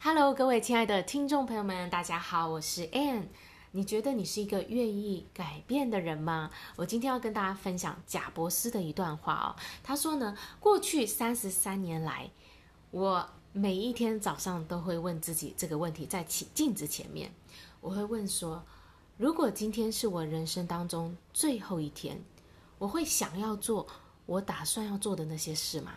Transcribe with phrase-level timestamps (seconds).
[0.00, 3.24] Hello，各位亲爱的听众朋友们，大家好，我是 Ann。
[3.72, 6.50] 你觉得你是一个愿意改变的人吗？
[6.76, 9.48] 我今天要跟大家分享贾伯斯的一段话哦。
[9.82, 12.30] 他说呢，过去三十三年来，
[12.92, 17.34] 我每一天早上都会问自己这个问题，在镜子前面，
[17.80, 18.64] 我会问说：
[19.16, 22.22] 如果今天是我人生当中最后一天，
[22.78, 23.84] 我会想要做
[24.26, 25.92] 我打算要做的那些事吗？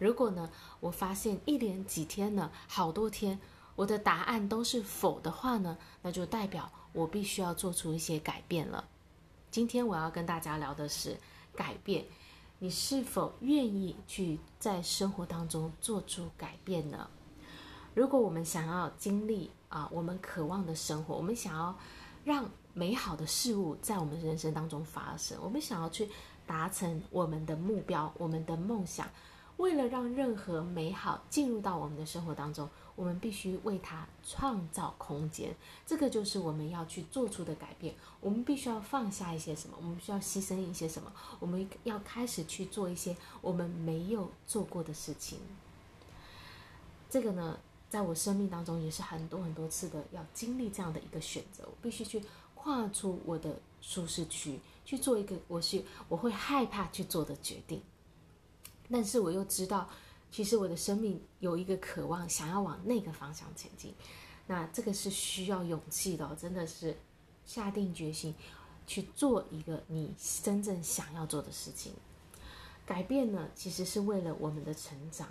[0.00, 0.48] 如果呢，
[0.80, 3.38] 我发现一连几天呢，好多天，
[3.76, 8.88] 我的答案都是否的话呢，那就代表我必须要做出一些改变了。
[9.50, 11.18] 今天我要跟大家聊的是
[11.54, 12.06] 改变，
[12.58, 17.06] 你是否愿意去在生活当中做出改变呢？
[17.92, 21.78] 如果我们想要经历啊，我们渴望的生活，我们想要
[22.24, 26.08] 让美好的事物在我们人生当中发生，我们想要去
[26.46, 29.06] 达成我们的目标，我们的梦想。
[29.60, 35.54] 为了让任何美好进入到我们的生活当中，我们必须为它创造空间。
[35.86, 37.94] 这个就是我们要去做出的改变。
[38.22, 39.76] 我们必须要放下一些什么？
[39.78, 41.12] 我们需要牺牲一些什么？
[41.38, 45.38] 我们要开始去做一些我们没有做过的事情。
[47.10, 47.58] 这个呢，
[47.90, 51.64] 在我生命当中也是很多很多次的要经历这样的一个选择。
[51.66, 52.24] 我必须去
[52.54, 57.82] 跨出我的舒适区，去做一个我是我会害怕去做的决定。
[58.90, 59.88] 但是我又知道，
[60.30, 63.94] 其实我的生命有一个渴望，想要往那个方向前进。
[64.46, 66.98] 那这个是需要勇气的，真的是
[67.46, 68.34] 下定决心
[68.86, 71.92] 去做一个你真正想要做的事情。
[72.84, 75.28] 改变呢，其实是为了我们的成长，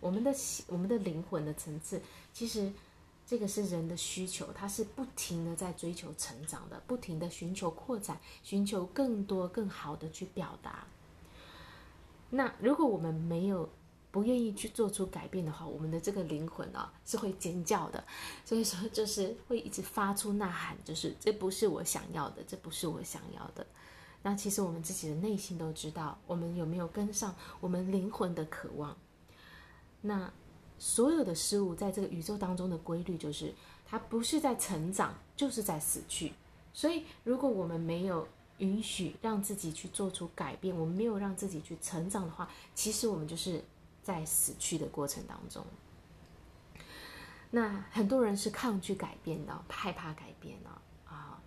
[0.00, 0.34] 我们的
[0.66, 2.02] 我们的灵魂的层次。
[2.32, 2.72] 其实
[3.24, 10.84] 这个是人的需求，它是不停的在追求成长的，不停的寻求扩展，寻求更多更好的去表达。
[12.34, 13.68] 那如果我们没有
[14.10, 18.02] 不愿意去做出改变的话，我们的这个灵魂啊是会尖叫的，
[18.42, 23.66] 所以说就是会一直发出呐喊，就是这不是我想要的，这不是我想要的。
[24.22, 28.96] 那其实我们自己的内心都知道，我们有没有跟上我们灵魂的渴望？
[30.00, 30.32] 那
[30.78, 33.54] 所有的事物在这个宇宙当中的规律就是，
[33.84, 36.32] 它不是在成长，就是在死去。
[36.72, 38.26] 所以如果我们没有
[38.62, 43.60] 允许让自己去做出改变，我们没有让自己去成长的话，其实我们就是
[44.04, 45.66] 在死去的过程当中。
[47.50, 50.70] 那很多人是抗拒改变的，害怕改变的
[51.04, 51.42] 啊。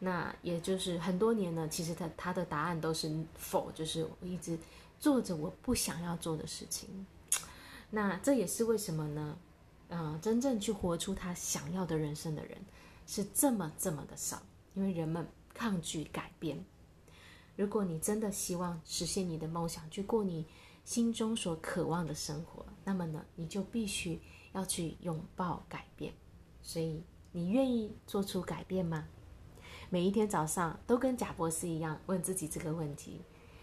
[0.00, 4.58] 那也就是很多年呢，其实他他的答案都是否，就是我一直
[4.98, 7.06] 做着我不想要做的事情。
[7.90, 9.38] 那这也是为什么呢？
[9.90, 12.58] 嗯、真正去活出他想要的人生的人
[13.06, 14.42] 是这么这么的少，
[14.74, 15.24] 因为人们。
[15.58, 16.64] 抗拒改变。
[17.56, 20.46] 如果你真的希望实现你的梦想，去过你
[20.84, 24.20] 心中所渴望的生活，那么呢，你就必须
[24.52, 26.14] 要去拥抱改变。
[26.62, 27.02] 所以，
[27.32, 29.08] 你愿意做出改变吗？
[29.90, 33.20] 每一天早上都跟贾博士一样问自己这个问题，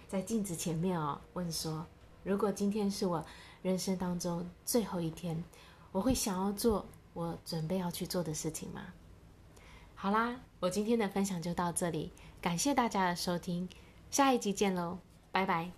[0.09, 1.87] 在镜子前面哦，问说：
[2.25, 3.25] 如果今天是我
[3.61, 5.41] 人生当中最后一天，
[5.93, 8.81] 我会想要做我准备要去做的事情吗？
[10.05, 13.67] 好啦，我今天的分享就到这里，感谢大家的收听，
[14.11, 14.99] 下一集见喽，
[15.31, 15.71] 拜拜。